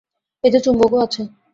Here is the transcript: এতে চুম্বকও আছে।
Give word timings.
এতে 0.43 0.59
চুম্বকও 0.59 0.97
আছে। 1.05 1.21